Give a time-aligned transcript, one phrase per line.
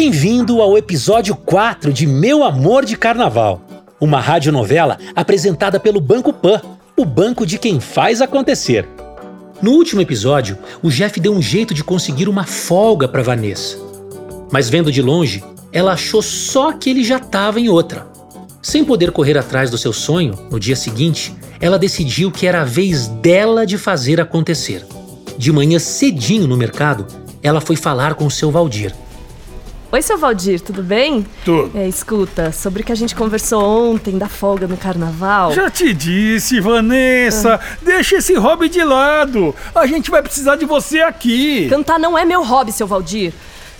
[0.00, 3.60] Bem-vindo ao episódio 4 de Meu Amor de Carnaval,
[4.00, 6.62] uma radionovela apresentada pelo Banco Pan,
[6.96, 8.88] o banco de quem faz acontecer.
[9.60, 13.76] No último episódio, o Jeff deu um jeito de conseguir uma folga para Vanessa.
[14.52, 15.42] Mas vendo de longe,
[15.72, 18.06] ela achou só que ele já estava em outra.
[18.62, 22.64] Sem poder correr atrás do seu sonho, no dia seguinte, ela decidiu que era a
[22.64, 24.86] vez dela de fazer acontecer.
[25.36, 27.04] De manhã cedinho no mercado,
[27.42, 28.94] ela foi falar com o seu Valdir.
[29.90, 31.24] Oi, seu Valdir, tudo bem?
[31.46, 31.70] Tudo.
[31.74, 35.54] É, escuta, sobre o que a gente conversou ontem da folga no carnaval.
[35.54, 37.76] Já te disse, Vanessa, ah.
[37.82, 39.54] deixa esse hobby de lado.
[39.74, 41.70] A gente vai precisar de você aqui.
[41.70, 43.32] Cantar não é meu hobby, seu Valdir.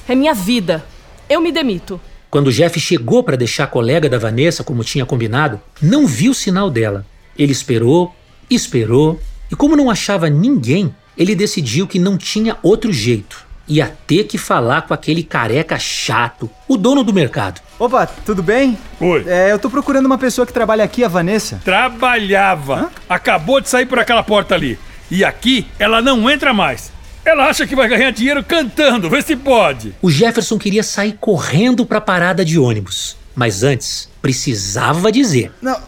[0.08, 0.82] É minha vida.
[1.28, 2.00] Eu me demito.
[2.30, 6.32] Quando o Jeff chegou para deixar a colega da Vanessa como tinha combinado, não viu
[6.32, 7.04] o sinal dela.
[7.36, 8.14] Ele esperou,
[8.48, 9.20] esperou,
[9.52, 14.38] e como não achava ninguém, ele decidiu que não tinha outro jeito ia ter que
[14.38, 17.60] falar com aquele careca chato, o dono do mercado.
[17.78, 18.76] Opa, tudo bem?
[19.00, 19.24] Oi.
[19.26, 21.60] É, eu tô procurando uma pessoa que trabalha aqui, a Vanessa.
[21.64, 22.74] Trabalhava.
[22.74, 22.90] Hã?
[23.08, 24.78] Acabou de sair por aquela porta ali.
[25.10, 26.90] E aqui ela não entra mais.
[27.24, 29.94] Ela acha que vai ganhar dinheiro cantando, vê se pode.
[30.00, 35.52] O Jefferson queria sair correndo para a parada de ônibus, mas antes precisava dizer.
[35.60, 35.78] Não,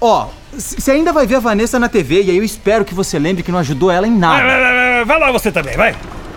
[0.00, 3.18] ó, você ainda vai ver a Vanessa na TV e aí eu espero que você
[3.18, 4.46] lembre que não ajudou ela em nada.
[4.46, 5.94] Vai, vai, vai, vai lá você também, vai.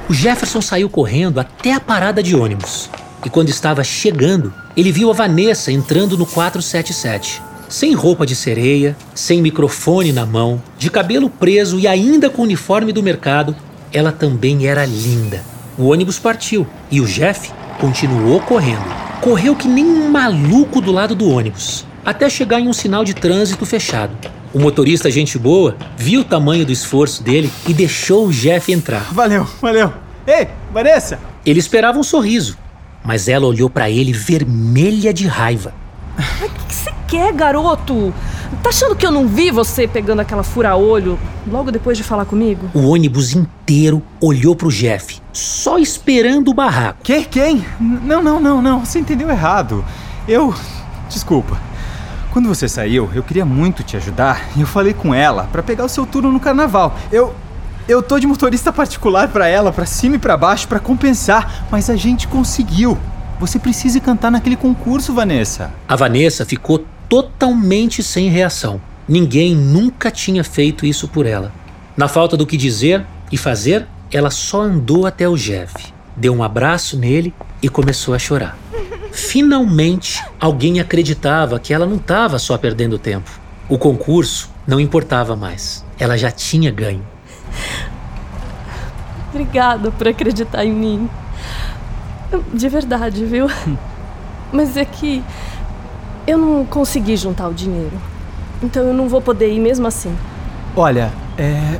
[0.09, 2.89] O Jefferson saiu correndo até a parada de ônibus.
[3.23, 7.39] E quando estava chegando, ele viu a Vanessa entrando no 477.
[7.69, 12.45] Sem roupa de sereia, sem microfone na mão, de cabelo preso e ainda com o
[12.45, 13.55] uniforme do mercado,
[13.93, 15.43] ela também era linda.
[15.77, 18.89] O ônibus partiu e o Jeff continuou correndo.
[19.21, 23.13] Correu que nem um maluco do lado do ônibus, até chegar em um sinal de
[23.13, 24.17] trânsito fechado.
[24.51, 29.13] O motorista, gente boa, viu o tamanho do esforço dele e deixou o Jeff entrar.
[29.13, 29.93] Valeu, valeu.
[30.25, 31.19] Ei, Vanessa!
[31.45, 32.57] Ele esperava um sorriso,
[33.03, 35.73] mas ela olhou para ele vermelha de raiva.
[36.17, 38.13] O que você quer, garoto?
[38.63, 42.69] Tá achando que eu não vi você pegando aquela fura-olho logo depois de falar comigo?
[42.73, 46.99] O ônibus inteiro olhou pro Jeff, só esperando o barraco.
[47.03, 47.23] Quem?
[47.23, 47.65] Quem?
[47.79, 48.83] Não, não, não, não.
[48.83, 49.85] Você entendeu errado.
[50.27, 50.53] Eu.
[51.07, 51.68] Desculpa.
[52.31, 55.85] Quando você saiu, eu queria muito te ajudar e eu falei com ela para pegar
[55.85, 56.95] o seu turno no carnaval.
[57.11, 57.33] Eu
[57.87, 61.89] eu tô de motorista particular para ela, para cima e para baixo para compensar, mas
[61.89, 62.95] a gente conseguiu.
[63.39, 65.71] Você precisa cantar naquele concurso, Vanessa.
[65.87, 68.79] A Vanessa ficou totalmente sem reação.
[69.07, 71.51] Ninguém nunca tinha feito isso por ela.
[71.97, 76.43] Na falta do que dizer e fazer, ela só andou até o Jeff, deu um
[76.43, 78.55] abraço nele e começou a chorar.
[79.19, 83.29] Finalmente, alguém acreditava que ela não estava só perdendo tempo.
[83.67, 85.85] O concurso não importava mais.
[85.99, 87.05] Ela já tinha ganho.
[89.29, 91.09] Obrigada por acreditar em mim.
[92.53, 93.47] De verdade, viu?
[94.51, 95.21] Mas é que
[96.25, 97.99] eu não consegui juntar o dinheiro.
[98.63, 100.15] Então eu não vou poder ir mesmo assim.
[100.75, 101.77] Olha, é.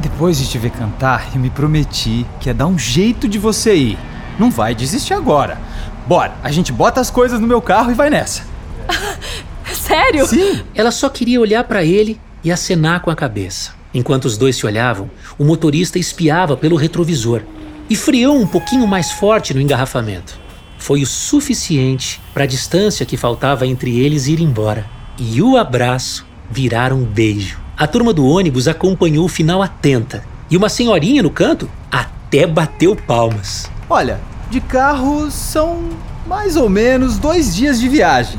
[0.00, 3.74] Depois de te ver cantar, eu me prometi que ia dar um jeito de você
[3.74, 3.98] ir.
[4.38, 5.58] Não vai desistir agora.
[6.06, 8.42] Bora, a gente bota as coisas no meu carro e vai nessa.
[9.72, 10.26] Sério?
[10.26, 10.62] Sim.
[10.74, 13.72] Ela só queria olhar para ele e acenar com a cabeça.
[13.94, 17.42] Enquanto os dois se olhavam, o motorista espiava pelo retrovisor
[17.88, 20.40] e freou um pouquinho mais forte no engarrafamento.
[20.78, 24.86] Foi o suficiente para a distância que faltava entre eles ir embora.
[25.18, 27.60] E o abraço virar um beijo.
[27.76, 32.96] A turma do ônibus acompanhou o final atenta e uma senhorinha no canto até bateu
[32.96, 33.70] palmas.
[33.88, 34.20] Olha,
[34.52, 35.88] de carro são
[36.26, 38.38] mais ou menos dois dias de viagem.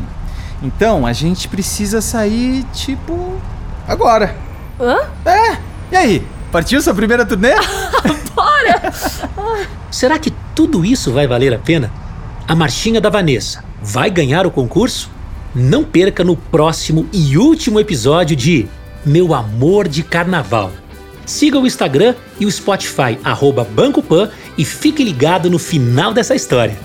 [0.62, 3.42] Então a gente precisa sair, tipo,
[3.88, 4.36] agora.
[4.80, 5.00] Hã?
[5.26, 5.58] É,
[5.92, 6.28] e aí?
[6.52, 7.56] Partiu sua primeira turnê?
[8.36, 8.94] Bora!
[9.90, 11.92] Será que tudo isso vai valer a pena?
[12.48, 15.10] A marchinha da Vanessa vai ganhar o concurso?
[15.56, 18.68] Não perca no próximo e último episódio de
[19.04, 20.72] Meu Amor de Carnaval.
[21.26, 26.36] Siga o Instagram e o Spotify, arroba Banco Pan, e fique ligado no final dessa
[26.36, 26.78] história.